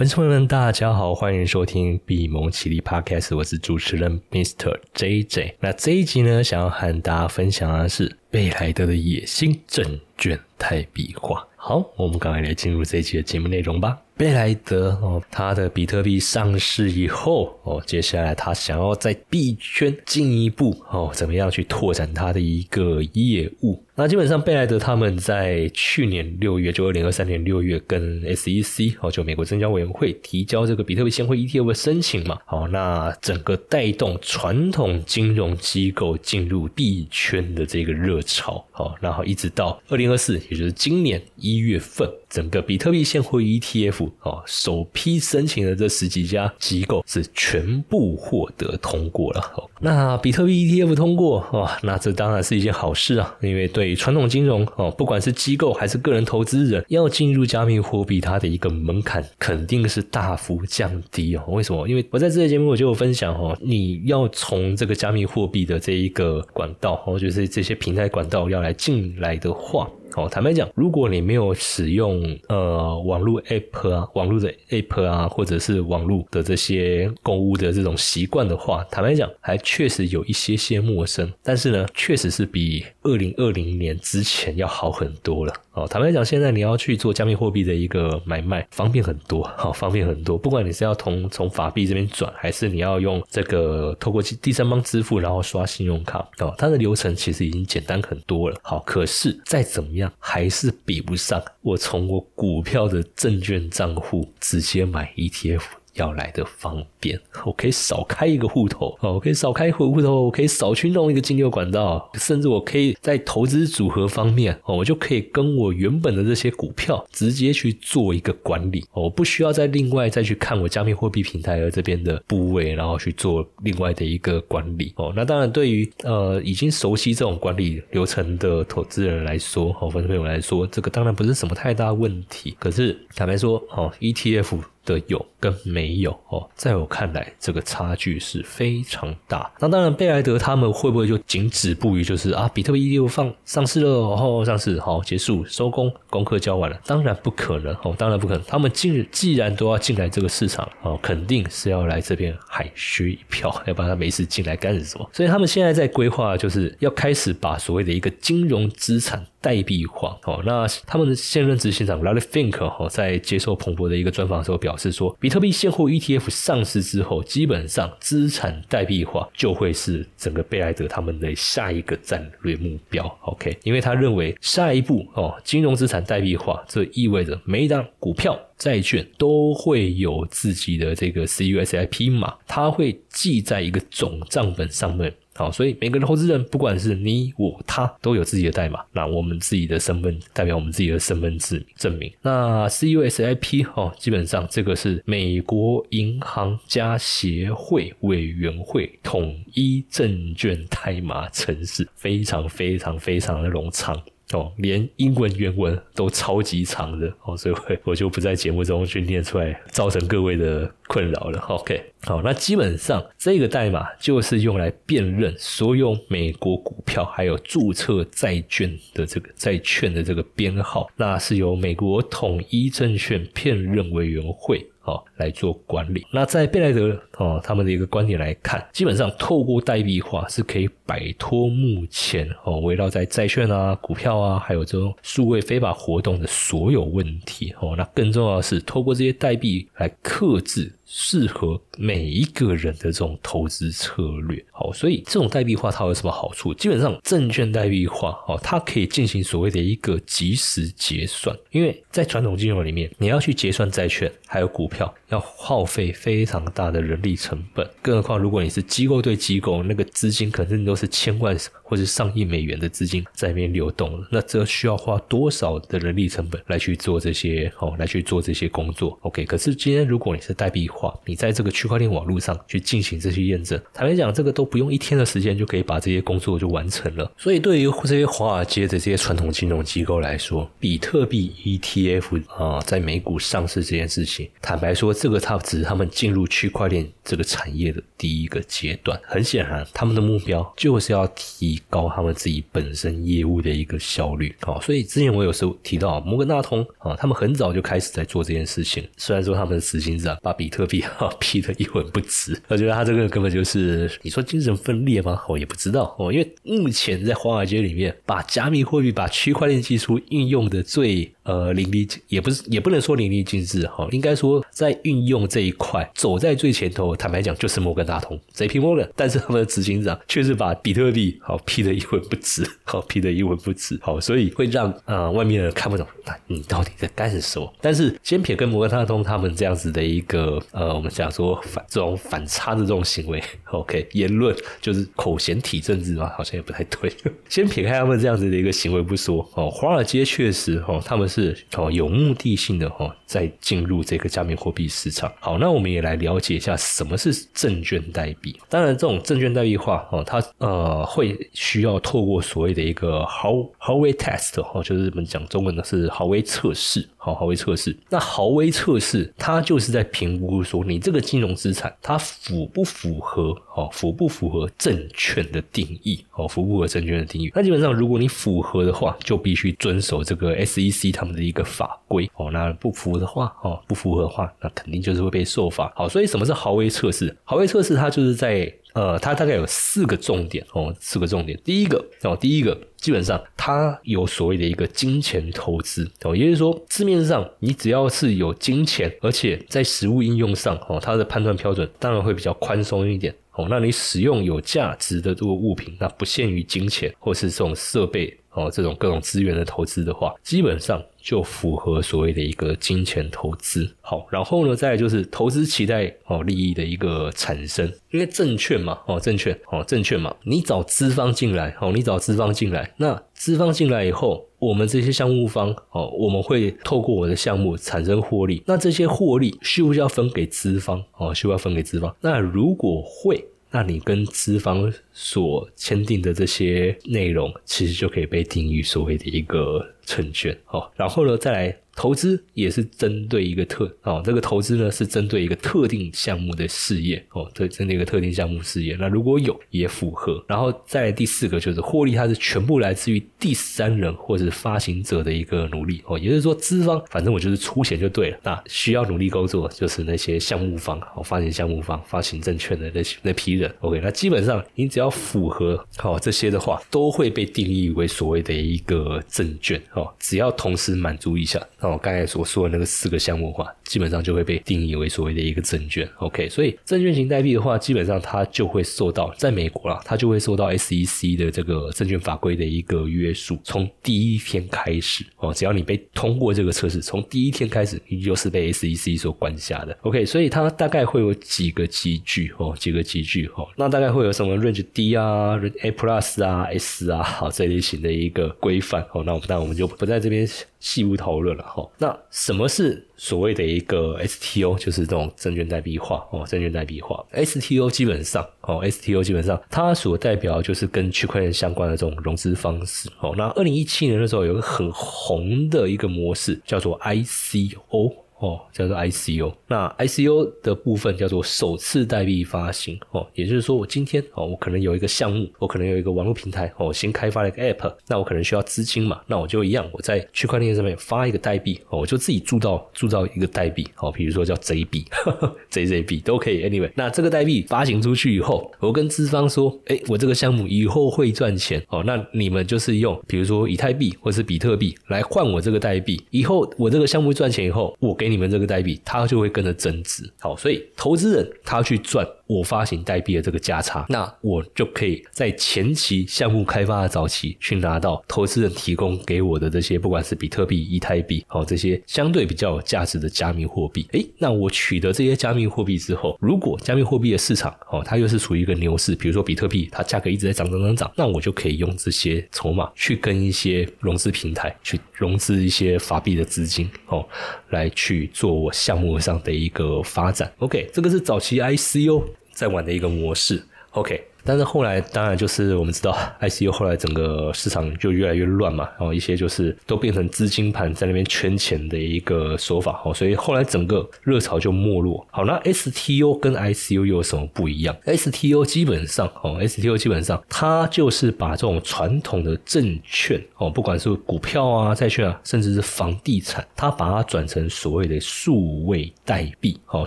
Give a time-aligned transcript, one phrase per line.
[0.00, 4.74] 粉丝朋友们，大家好，欢迎收听闭蒙奇力 Podcast，我是主持人 Mr.
[4.94, 5.52] JJ。
[5.60, 11.46] 那这一集呢，想要和大家分享的是贝莱德的野心证券泰币化。
[11.54, 14.00] 好，我们赶快来进入这一期的节目内容吧。
[14.16, 23.84] 贝莱德哦，他的比特币上市以后哦，接下来他想要在币圈进一步哦，怎么样去拓展他的一个业务？
[24.00, 32.38] 那基本上贝莱德他们在去年六月，就二零二三年六月，跟 SEC 哦，就美国证交委员会提交这个比特币现货 ETF 的申请嘛。
[32.46, 44.10] 好，那整个带动传统金融机构进入币圈的这个热潮，好，然后一直到二零二四，也就是今年一月份，整个比特币现货 ETF。
[44.22, 49.68] 哦，首批申请的这十几家机构是全部获得通过了。
[49.78, 53.36] 那比特币 ETF 通过，哇，那这当然是一件好事啊！
[53.42, 61.44] 因为对传统金融哦，不管是机构还是个人投资人，要进入加密货币，它的一个门槛肯定是大幅降低哦。
[61.48, 61.86] 为什么？
[61.88, 69.90] 因为我在这个节目我就有分享哦，你要从这个加密货币的这一个管道，哦，就是这些平台管道要来进来的话。
[70.16, 81.32] 哦，坦白讲，如果你没有使用呃网络 app 啊，网络的 app 啊，或者是网络的这些购物的这种习惯的话，坦白讲，还确实有一些些陌生。
[81.42, 85.52] 但是呢，确实是比二零二零年之前要好很多了。
[85.80, 90.36] 哦，坦白讲，现在你要去做加密货币的一个买卖，方便很多，好，方便很多。
[90.36, 98.58] 不管你是要从从法币这边转，还是你要用这个透过第三方支付，然后刷信用卡，哦，它的流程其实已经简单很多了。
[98.62, 105.62] 好，可是再怎么样，还是比不上我从我股票的证券账户直接买 ETF。
[105.94, 125.12] 要来的方便，我可以少开一个户头哦，我可以少开一户头，我可以少去弄一个金流管道，甚至我可以在投资组合方面哦，我就可以跟我原本的这些股票直接去做一个管理哦，我不需要再另外再去看我加密货币平台的这边的部位，然后去做另外的一个管理哦。
[125.14, 132.56] 那当然，对于呃已经熟悉这种管理流程的投资人来说，哦，粉丝朋友来说，这个当然不是什么太大问题。
[132.58, 134.58] 可是坦白说，哦，ETF。
[134.84, 139.50] 的有跟没有哦，在我看来，这个差距是非常大。
[139.58, 146.78] 那当然，贝莱德他们会不会就仅止步于就是啊，比特币又放上市了，然后上市好结束收工，功课交完了？
[146.84, 148.42] 当然不可能哦，当然不可能。
[148.46, 155.08] 他们进既然都要进来这个市场哦，肯定是要来这边海削一票， 要不然他没事进来干什么？
[155.12, 159.24] 所以他们现在在规划，就是要开始把所谓的一个金融资产。
[159.40, 173.04] 代币化哦，那他们的现任执行长 Larry Fink 哦，在接受彭博的一个专访的时候表示说，比特币现货 ETF 上市之后，基本上资产代币化就会是整个贝莱德他们的下一个战略目标。
[173.22, 185.14] OK，因为他认为下一步哦，金融资产代币化，这意味着每一张股票、债券都会有自己的这个 CUSIP 码，它会记在一个总账本上面。
[185.40, 188.84] 好，所以每个投资人，不管是你我他，都有自己的代码。
[188.92, 192.12] 那我们自己的身份代表我们自己的身份证证明。
[192.20, 203.98] 那 CUSIP 哦，基本上这个是美国银行家协会委员会统一证券代码城市，非常非常非常的冗长。
[204.32, 207.54] 哦，连英文原文都超级长的哦，所以
[207.84, 211.38] 我就不在节目中去念出来，造成各位的困扰了。
[211.48, 224.64] OK，好，那基本上这个代码就是用来辨认所有美国股票还有注册债券的这个债券的这个编号，那是由美国统一证券辨认委员会。
[224.84, 226.06] 哦，来做管理。
[226.10, 237.76] 那在贝莱德哦，他们的一个观点来看，基本上透过代币化是可以摆脱目前哦围绕在债券啊、股票啊，还有这种数位非法活动的所有问题哦。
[237.78, 240.72] 那更重要的是，透过这些代币来克制。
[240.92, 246.52] 适合每一个人的这种投资策略，好，所以这种代币化它有什么好处？
[246.52, 261.38] 基本上证券代币化，哦，它可以进行所谓的一个即时结算，因为在传统金融里面，你要去结算债券还有股票，要耗费非常大的人力成本，更何况如果你是机构对机构，那个资金肯定都是千万
[261.70, 277.08] 或者上亿美元的资金在那边流动，那这需要花多少的人力成本来去做这些，哦，来去做这些工作？OK，可是今天如果你是代币化，你在这个区块链网络上去进行这些验证，坦白讲，这个都不用一天的时间就可以把这些工作就完成了。
[277.16, 289.00] 所以，对于这些华尔街的这些传统金融机构来说，比特币 ETF 啊，在美股上市这件事情，坦白说，这个它只是他们进入区块链这个产业的第一个阶段。
[289.04, 294.34] 很显然，他们的目标就是要提高他们自己本身业务的一个效率。
[294.40, 298.86] 好，所以之前我有时候提到摩根大通啊，他们很早就开始在做这件事情。
[298.96, 305.20] 虽然说他们的执行长把比特币 啊批得一文不值，我觉得他这个根本就是你说精神分裂吗？
[305.28, 311.12] 我也不知道哦，因为目前在华尔街里面，把加密货币、把区块链技术应用的最。
[311.30, 316.96] 呃，淋漓尽也不是，也不能说淋漓尽致哈，应该说在运用这一块走在最前头。
[316.96, 318.58] 坦白讲，就是摩根大通 J.P.
[318.58, 327.52] Morgan， 但是他们的执行长却是把比特币好批的一文不值，好 批的一文不值，好，所以会让呃外面人看不懂，那你到底在干什么？
[327.60, 333.22] 但是先撇跟摩根大通他们这样子的一个呃，我们讲说反这种反差的这种行为，
[333.52, 336.92] OK，言论就是口嫌体正直嘛，好像也不太对。
[337.28, 341.19] 先撇开他们这样子的一个行为不说，哦，华尔街确实哦，他们是。
[341.20, 345.12] 是哦，有目的性的哈，在进入这个加密货币市场。
[345.20, 348.38] 好，那我们也来了解一下什么是证券代币。
[348.48, 356.88] 当然，这种证券代币化哦，它呃会需要透过所谓的一个毫毫微 test 哦，就是我们讲中文的是豪威测试。
[356.96, 357.74] 好，豪威测试。
[357.88, 367.32] 那豪威测试，它就是在评估说你这个金融资产它符不符合哦，符不符合证券的定义哦，符不符合证券的定义。
[367.34, 372.30] 那基本上，如果你符合的话，就必须遵守这个 SEC 他们的一个法规哦。
[372.30, 375.72] 那不符合的话哦，不符合的话，那肯定就是会被受罚。
[375.74, 377.16] 好，所以什么是豪威测试？
[377.24, 378.52] 豪威测试它就是在。
[378.72, 381.36] 呃，它大概有四个重点哦，四个重点。
[381.42, 393.48] 第一个哦，第一个基本上它有所谓的一个金钱投资哦，也就是说字面上你只要是有金钱，而且在实物应用上哦，它的判断标准当然会比较宽松一点哦。
[393.50, 398.16] 那你使用有价值的这个物品，那不限于金钱或是这种设备。
[398.32, 403.68] 哦，这种各种资源的投资的话，基本上就符合所谓的一个金钱投资。
[403.80, 420.82] 好，然后呢，再就是投资期待哦利益的一个产生，因为证券嘛，哦证券，哦证券嘛，你找资方进来，哦你找资方进来，那资方进来以后，我们这些项目方，哦我们会透过我的项目产生获利，那这些获利需不需要分给资方？
[420.96, 421.94] 哦需要分给资方？
[422.00, 423.24] 那如果会。
[423.52, 431.56] 那你跟资方所签订的这些内容，其实就可以被定义所谓的一个证券，哦，然后呢，再来。
[431.76, 438.76] 投资也是针对一个特哦，这个投资呢是针对一个特定项目的事业哦，对，针对一个特定项目事业。
[438.78, 448.18] 那如果有也符合，然后再第四个就是获利，它是全部来自于第三人或者发行者的一个努力哦，也就是说资方反正我就是出钱就对了。
[448.24, 453.50] 那需要努力工作就是那些项目方哦，发行项目方发行证券的那些那批人。
[453.60, 461.40] OK，那基本上你只要符合好这些的话，都会被定义为所谓的一个证券哦，只要同时满足一下。
[461.60, 465.88] 那我刚才所说的那个四个项目的话，基本上就会被定义为所谓的一个证券。
[465.98, 473.38] OK，所以证券型代币的话，基本上它就会受到在美国啦，它就会受到 SEC 的这个证券法规的一个约束。
[473.44, 479.76] 从第一天开始哦，只要你被通过这个测试，从第一天开始，你就是被 SEC 所管辖的。
[479.82, 489.02] OK，所以它大概会有几个集聚哦，几个集聚哦，那大概会有什么 Range D 啊、A Plus 啊、S 啊，好这类型的一个规范哦。
[489.04, 490.28] 那我们那我们就不在这边。
[490.60, 491.66] 细无讨论了哈。
[491.78, 494.58] 那什么是所谓的一个 STO？
[494.58, 497.02] 就是这种证券代币化哦，证券代币化。
[497.14, 503.14] STO 基本上哦，STO 基本上它所代表就是跟区块链相关的这种融资方式哦。
[503.16, 507.94] 那二零一七年的时候有个很红的一个模式叫做 ICO。
[508.20, 524.84] 哦，叫做 ICO，那 ICO 的部分叫做首次代币发行哦，也就是说我今天哦，我可能有一个项目，我可能有一个网络平台哦，我新开发了一个 App，那我可能需要资金嘛，那我就一样，我在区块链上面发一个代币哦，我就自己铸造铸造一个代币哦，比如说叫 JB、
[525.50, 526.42] JZB 都可以。
[526.42, 538.09] Anyway，那这个代币发行出去以后，我跟资方说，哎，我这个项目以后会赚钱哦，那你们就是用比如说以太币或者是比特币来换我这个代币，以后我这个项目赚钱以后，我给。
[538.10, 540.10] 你们这个代币，它就会跟着增值。
[540.18, 542.06] 好，所以投资人他去赚。
[542.30, 553.84] 我发行代币的这个价差，那我就可以在前期项目开发的早期去拿到投资人提供给我的这些，不管是比特币、以太币，好这些相对比较有价值的加密货币。
[553.90, 567.04] 诶，那我取得这些加密货币之后，如果加密货币的市场哦，它又是处于一个牛市，比如说比特币它价格一直在涨涨涨涨，那我就可以用这些筹码去跟一些融资平台去融资一些法币的资金哦，
[567.48, 570.32] 来去做我项目上的一个发展。
[570.38, 572.04] OK，这个是早期 ICU。
[572.32, 573.42] 在玩的一个模式
[573.72, 585.06] ，OK，但是后来当然就是我们知道 ICU 后来整个市场就越来越乱嘛，然后一些就是都变成资金盘在那边圈钱的一个手法，哦，所以后来整个热潮就没落。
[585.10, 599.86] 好，那 STO 跟 ICU 又有什么不一样？STO 基本上哦，STO 基本上它就是把这种传统的证券哦，不管是股票啊、债券啊，甚至是房地产，它把它转成所谓的数位代币，哦，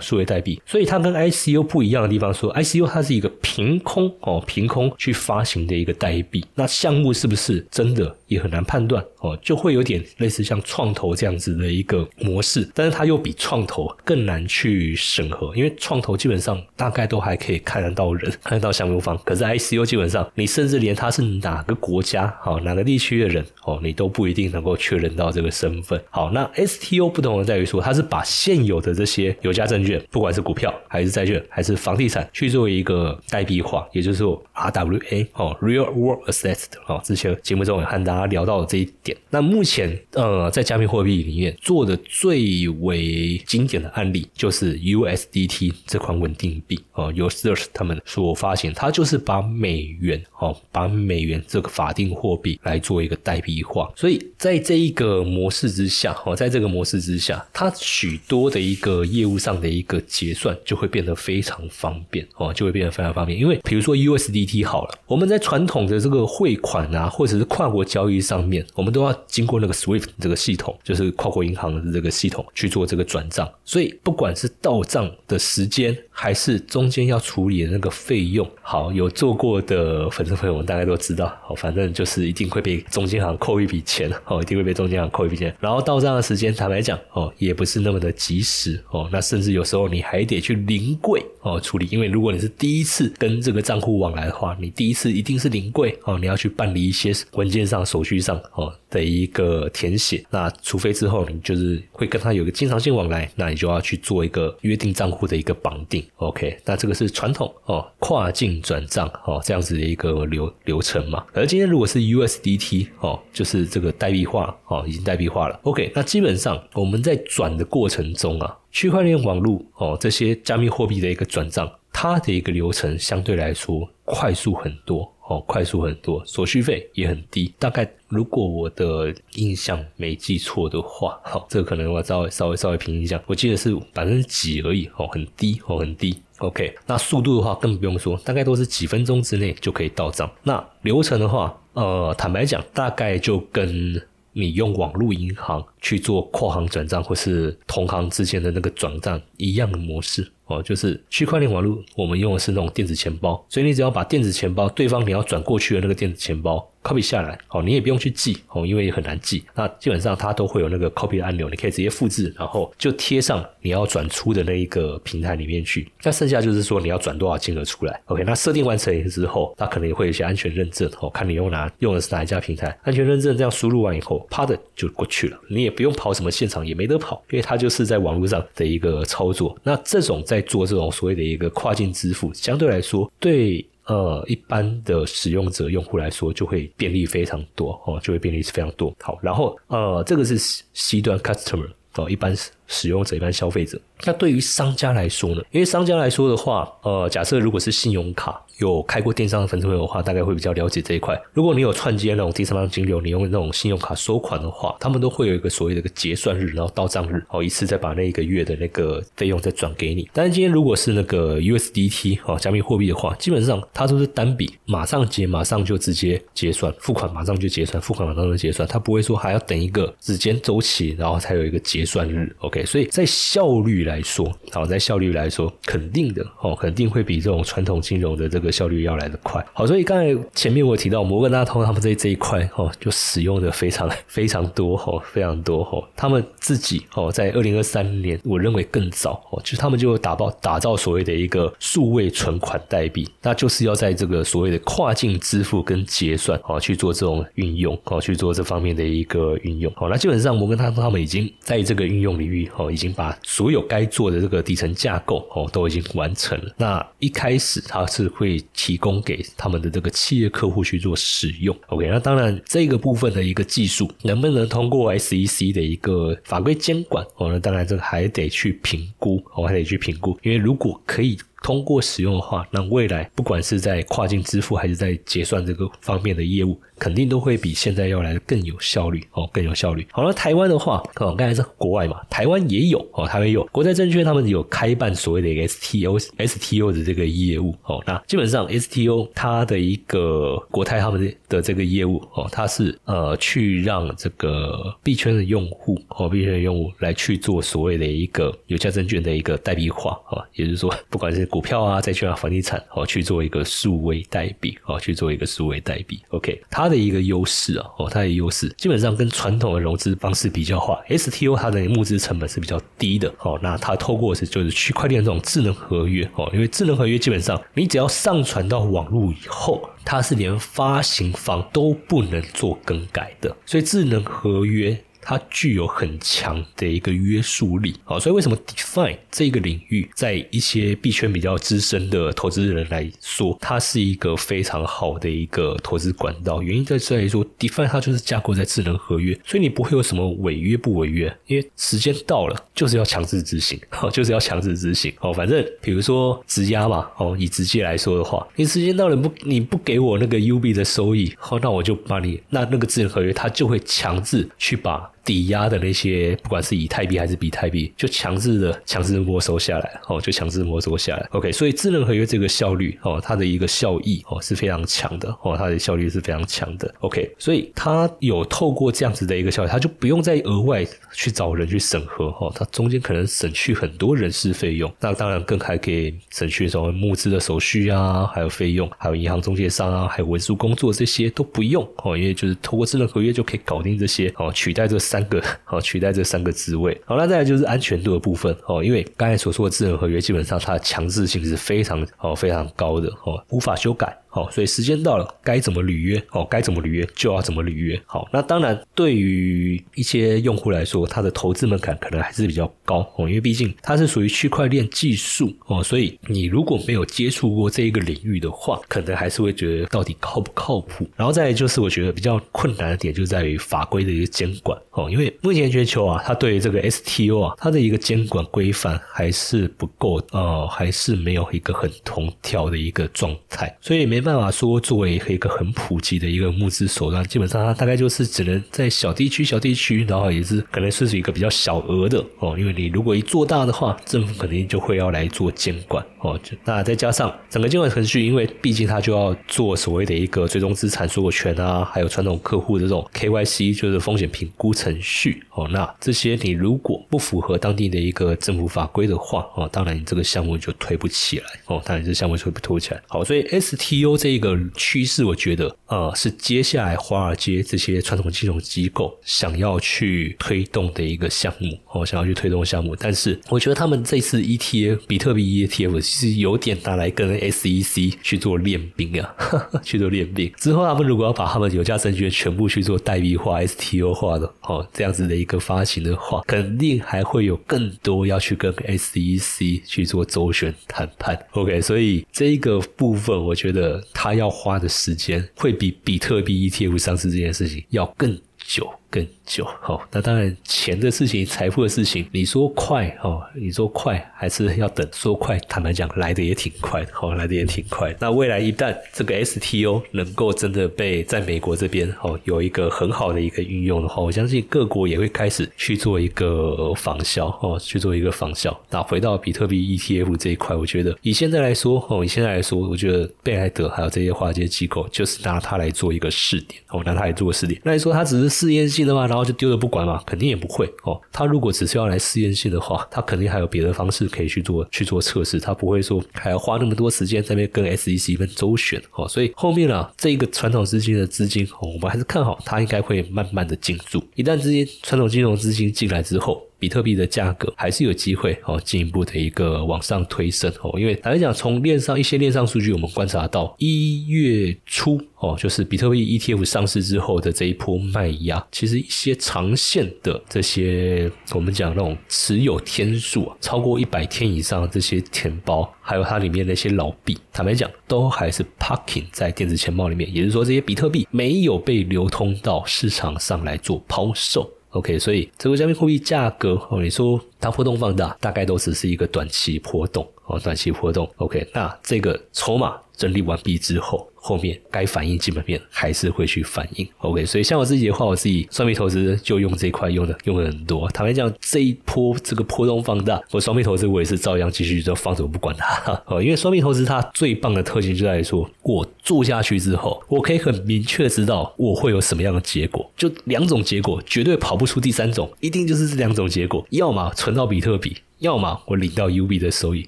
[0.00, 0.60] 数位代币。
[0.66, 6.44] 所以它跟 ICU 不一样的地方，说 ICU 它是一个凭空哦，凭空去发行的一个代币。
[6.54, 26.00] 那项目是不是真的也很难判断哦，就会有点类似像创投这样子的一个模式，但是它又比创投更难去审核，因为创投基本上大概都还可以看得到人，看得到项目方，可是 ICU 基本上你甚至连他是哪个国家、好哪个地区的人哦，你都不一定能够确认到这个身份。
[26.10, 39.16] 好，那 STO 不同的在于说，它是把现有的这些有价证券，不管是股票还是债券还是房地产，去做一个代币化，也就是说 RWA 哦，Real World Assets 哦，之前节目中也和大家聊到了这一点。
[39.30, 53.90] 那目前呃，在加密货币里面做的最为经典的案例就是 USDT 这款稳定币哦，由 Search 他们所发行，它就是把美元哦，把美元这个法定货币来做一个代币化。
[53.96, 63.38] 所以在这一个模式之下哦，在这个模式之下，它许多的一个业务上的一个结算就会变得非常方便哦，就会变得非常方便。
[63.38, 73.50] 因为比如说 USDT 好了，我们在传统的这个汇款啊，或者是跨国交交易上面，我们都要经过那个 SWIFT 这个系统，就是跨国银行的这个系统去做这个转账。
[73.64, 85.54] 所以不管是到账的时间，还是中间要处理的那个费用，好，有做过的粉丝朋友们大概都知道，好，反正就是一定会被中间行扣一笔钱，哦，一定会被中间行扣一笔钱。
[85.58, 100.24] 然后到账的时间，坦白讲，哦，也不是那么的及时，哦，那甚至有时候你还得去临柜哦处理，因为如果你是第一次跟这个账户往来的话，你第一次一定是临柜哦，你要去办理一些文件上、手续上哦的一个填写。
[100.30, 106.03] 那除非之后你就是会跟他有个经常性往来，那你就要去做一个约定账户的一个绑定。
[106.16, 111.24] OK，那这个是传统哦，跨境转账哦这样子的一个流流程嘛。
[111.32, 115.58] 而今天如果是 USDT 哦，就是这个代币化哦，已经代币化了。
[115.62, 127.54] OK，那基本上我们在转的过程中啊，区块链网络哦这些加密货币的一个转账，它的一个流程相对来说快速很多哦，快速很多，手续费也很低。
[127.58, 136.16] 大概如果我的印象没记错的话，哈，这个可能我稍微稍微稍微评一下，我记得是百分之几而已哦，很低哦，很低。
[136.38, 140.30] OK，那速度的话更不用说，大概都是几分钟之内就可以到账。
[140.42, 144.00] 那流程的话，呃，坦白讲，大概就跟
[144.32, 159.42] 你用网络银行去做跨行转账或是同行之间的那个转账一样的模式哦，就是区块链网络，我们用的是那种电子钱包，所以你只要把电子钱包对方你要转过去的那个电子钱包 copy 下来，哦，你也不用去记哦，因为也很难记。
[159.54, 165.90] 那基本上它都会有那个 copy 的按钮，你可以直接复制，然后就贴上你要转出的那一个平台里面去。
[166.02, 167.98] 那剩下就是说你要转多少金额出来。
[168.04, 179.56] OK，那设定完成之后，它可能也会有一些安全认证哦，看你用哪用的是哪一家平台，安全认证这样输入完以后，啪的就过去了，你也不用跑什么现场，也没得跑，因为它就是在网络上的一个操作。
[179.62, 183.64] 那这种在做这种所谓的一个跨境支付，相对来说对。
[183.86, 188.94] 呃，一般的使用者用户来说，就会便利非常多哦，就会便利非常多。
[189.00, 190.38] 好，然后呃，这个是
[190.72, 193.80] C 端 customer 哦，一般是使用者、一般消费者。
[194.04, 195.42] 那对于商家来说呢？
[195.50, 201.18] 因为商家来说的话，呃，假设如果是信用卡有开过电商的粉丝朋友的话，大概会比较了解这一块。
[201.32, 210.08] 如果你有串接那种第三方金流，你用那种信用卡收款的话，他们都会有一个所谓的一个结算日，然后到账日，哦，一次再把那一个月的那个费用再转给你。
[210.12, 222.34] 但是今天如果是那个 USDT 哦，加密货币的话，基本上它都是单笔马上结，马上就直接结算，付款马上就结算，付款马上就结算，它不会说还要等一个时间周期，然后才有一个结算日。
[222.40, 229.44] OK，OK，所以在效率来说，好，在效率来说，肯定的哦，肯定会比这种传统金融的这个效率要来的快。
[229.52, 235.82] 好，所以刚才前面我提到摩根大通他们在这一块哦，就使用的非常非常多哦，非常多哦。
[235.96, 249.72] 他们自己哦，在二零二三年，我认为更早哦，就是他们就打包打造所谓的一个数位存款代币，那就是要在这个所谓的跨境支付跟结算哦去做这种运用哦，去做这方面的一个运用。
[249.74, 256.54] 好，那基本上摩根大通他们已经在这个运用领域哦，已经把所有该做的这个底层架构哦都已经完成了。
[256.56, 261.56] 那一开始它是会提供给他们的这个企业客户去做使用。
[261.68, 271.18] OK，那当然这个部分的一个技术能不能通过 SEC 的一个法规监管哦，那当然这个还得去评估，哦还得去评估，因为如果可以。
[271.44, 279.86] 通过使用的话，那未来不管是在跨境支付还是在结算这个方面的业务，肯定都会比现在要来的更有效率哦，更有效率。
[279.92, 287.82] 好了，台湾的话，哦，刚才是国外嘛，台湾也有哦，台湾有国泰证券，他们有开办所谓的一个 STO STO 的这个业务哦。
[287.86, 306.00] 那基本上 STO 它的一个国泰他们的的这个业务哦，它是呃去让这个币圈的用户哦，币圈的用户来去做所谓的一个有价证券的一个代币化啊，也就是说，不管是股票啊、债券啊、房地产哦，去做一个数位代币哦，去做一个数位代币。
[306.10, 313.38] OK，它的一个优势啊，哦，它的优势基本上跟传统的融资方式比较化，STO 它的募资成本是比较低的哦。
[313.42, 324.82] 那它透过是就是区块链这种智能合约哦，因为智能合约基本上你只要上传到网络以后，它是连发行方都不能做更改的，所以智能合约。
[325.04, 336.42] 它具有很强的一个约束力，好，所以为什么 DeFi 这个领域，在一些币圈比较资深的投资人来说，它是一个非常好的一个投资管道？
[336.42, 354.90] 原因在在于说，DeFi 它就是架构在智能合约，所以你不会有什么违约不违约，因为时间到了就是要强制执行，哦，就是要强制执行， 哦，反正比如说质押嘛，哦，以直接来说的话，你时间到了不你不给我那个 UB 的收益，好，那我就把你那那个智能合约，它就会强制去把。
[355.04, 361.06] 抵押的那些，不管是以太币还是比特币，就强制的强制的没收下来，哦，就强制没收下来。
[361.10, 366.72] OK，所以智能合约这个效率，哦，它的一个效益，哦，是非常强的，哦，它的效率是非常强的。
[366.80, 384.78] OK，所以它有透过这样子的一个效率，它就不用再额外去找人去审核，哦，它中间可能省去很多人事费用，那当然更还可以省去什么募资的手续啊，还有费用，还有银行中介商啊，还有文书工作这些都不用，哦，因为就是透过智能合约就可以搞定这些，哦，取代这。
[384.94, 385.20] 三个
[385.50, 393.96] 哦取代这三个职位，好，那再来就是安全度的部分哦，因为刚才所说的智能合约基本上它的强制性是非常哦非常高的哦，无法修改。
[394.14, 396.00] 好，所以时间到了，该怎么履约？
[396.12, 397.82] 哦，该怎么履约就要怎么履约。
[397.84, 410.88] 好，那当然，对于一些用户来说，他的投资门槛可能还是比较高哦，因为毕竟它是属于区块链技术哦，所以你如果没有接触过这一个领域的话，可能还是会觉得到底靠不靠谱。
[410.94, 424.03] 然后再就是，我觉得比较困难的点就在于法规的一个监管哦，因为目前全球啊，它对于这个 STO 啊，它的一个监管规范还是不够，呃，还是没有一个很同调的一个状态，所以没。
[424.04, 432.36] 办法说，作为一个很普及的一个募资手段，基本上它大概就是只能在小地区、小地区，然后也是可能是一个比较小额的哦。
[432.38, 436.20] 因为你如果一做大的话，政府肯定就会要来做监管哦。
[436.44, 445.48] 那再加上整个监管程序，因为毕竟它就要做所谓的一个追踪资产所有权啊，还有传统客户的这种 KYC，就是风险评估程序哦。
[445.50, 451.62] 那这些你如果不符合当地的一个政府法规的话哦，当然你这个项目就推不起来哦。
[451.64, 452.82] 当然这项目就会不推起来。
[452.88, 453.93] 好，所以 STO。
[453.96, 462.74] 这一个趋势，我觉得呃是接下来华尔街这些传统金融机构想要去推动的一个项目哦，想要去推动项目。
[462.76, 469.14] 但是我觉得他们这次 ETF 比特币 ETF 其实有点拿来跟 SEC 去做练兵啊，
[469.62, 470.32] 去做练兵。
[470.36, 481.18] 之后他们如果要把他们有价证券全部去做代币化、STO 化的哦，这样子的一个发行的话，肯定还会有更多要去跟 SEC 去做周旋谈判。
[481.32, 483.83] OK，所以这一个部分我觉得。
[483.92, 488.72] 他要花的时间会比比特币 ETF 上市这件事情要更久。
[488.94, 494.88] 更久好，那当然钱的事情、财富的事情，你说快哦，你说快还是要等？
[494.92, 497.92] 说快，坦白讲，来的也挺快的，好，来的也挺快。
[497.98, 508.56] 那未来一旦这个 STO 能够真的被在美国这边哦有一个很好的一个运用的话，我相信各国也会开始去做一个仿效哦，去做一个仿效。
[508.70, 517.60] 那回到比特币 ETF 这一块，我觉得以现在来说哦，以现在来说，我觉得贝莱德还有这些华尔街机构就是拿它来做一个试点哦，拿它来做试点。
[517.64, 518.83] 那你说它只是试验性？
[518.86, 521.00] 的嘛，然后就丢了不管嘛，肯定也不会哦。
[521.12, 529.08] 他如果只是要来试验性的话，他肯定还有别的方式可以去做去做测试，他不会说还要花那么多时间在那边跟 SEC 们周旋哦。
[529.08, 534.02] 所以后面啊，这一个传统资金的资金，我们还是看好它应该会慢慢的进驻。
[534.14, 540.80] 一旦资金传统金融资金进来之后，比特币的价格还是有机会哦，进一步的一个往上推升哦。
[540.80, 564.50] 因为坦白讲，从链上一些链上数据，我们观察到一月初哦，就是比特币 ETF 上市之后的这一波卖压，其实一些长线的这些我们讲那种持有天数啊，超过一百天以上的这些钱包，还有它里面那些老币，坦白讲，都还是 parking 在电子钱包里面，也就是说，这些比特币没有被流通到市场上来做抛售。
[564.74, 570.04] OK，所以这个加密货币价格哦，你说它波动放大，大概都只是一个短期波动。
[570.26, 571.08] 哦，短期波动。
[571.16, 574.08] OK，那这个筹码整理完毕之后。
[574.26, 580.88] 后面该反映基本面还是会去反映，OK，所以像我自己的话，我自己双币投资就用这块用的用的很多。
[580.92, 585.92] 坦白讲，这一波这个波动放大，我双币投资我也是照样继续就放着不管它。
[586.08, 597.94] 哦，因为双币投资它最棒的特性就在于说，我做下去之后，我可以很明确知道我会有什么样的结果，就两种结果，绝对跑不出第三种，一定就是这两种结果，要么存到比特币。
[598.20, 599.86] 要么我领到 UB 的收益，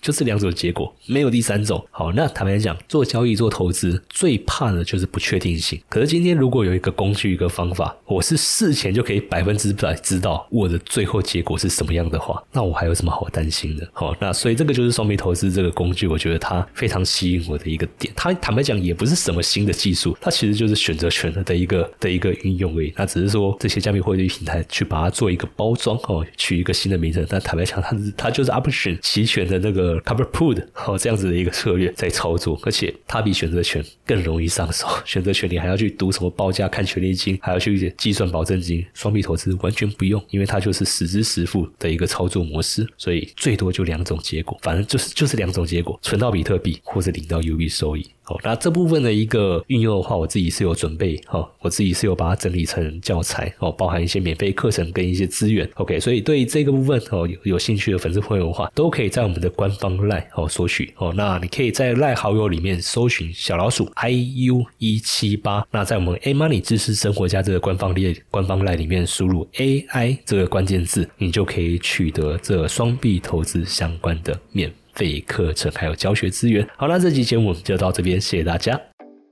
[0.00, 1.84] 就这两种结果，没有第三种。
[1.90, 5.80] 好，那坦白讲，做交易做投资最怕的就是不确定性。
[5.88, 13.88] 可是今天如果有一个工具一个方法，我是事前就可以百分之百知道我的最后结果是什么样的话，那我还有什么好担心的？
[13.92, 18.12] 好，那所以这个就是双币投资这个工具，我觉得它非常吸引我的一个点。
[18.14, 22.92] 它坦白讲也不是什么新的技术，它其实就是选择权的一个的一个运用而已。
[22.96, 27.26] 那只是说这些加密货币平台去把它做一个包装哦，取一个新的名称。
[27.28, 28.09] 但坦白讲，它是。
[28.16, 34.86] 它就是 option 期权的那个 cover put 哦，这样子的一个策略在操作，而且它比选择权更容易上手。
[35.04, 38.84] 选择权你还要去读什么报价、看权利金，还要去计算保证金。
[38.94, 48.06] 双币投资完全不用，因为它就是实支实付的一个操作模式，所以最多就两种结果，反正就是就是两种结果：存到比特币或者领到 UB 收益。
[48.42, 55.68] 那这部分的一个运用的话，我自己是有准备哈，我自己是有把它整理成教材哦，包含一些免费课程跟一些资源。
[55.74, 61.12] OK，所以对这个部分哦有兴趣的粉丝朋友的话，都可以在我们的官方赖哦索取哦。
[61.16, 74.72] 那你可以在赖好友里面搜寻小老鼠 iu 一七八，那在我们 A Money 知识生活家这个官方列官方赖里面输入 AI 这个关键字，你就可以取得这双币投资相关的免。
[74.94, 76.66] 费课程还有教学资源。
[76.76, 78.89] 好，了这期节目就到这边，谢谢大家。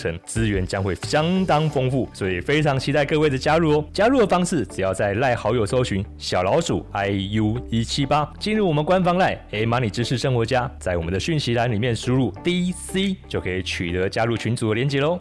[0.00, 0.18] 程。
[0.24, 3.84] 资源将会相当丰富，所以非常期待各位的加入哦！
[3.92, 15.20] 加入的方式只要在赖好友搜寻小老鼠 iu 一七八，进入我们官方赖 A Money 知识生活家，在我们的讯息栏里面输入 DC 就可以取得加入群组的连接喽。